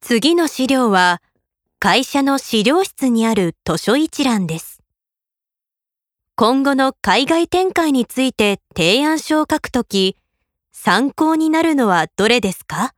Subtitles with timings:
[0.00, 1.20] 次の資料は
[1.78, 4.80] 会社の資料室にある図書一覧です。
[6.36, 10.16] 今後の海外展開について提案書を書くとき、
[10.72, 12.92] 参考になるのはどれですか？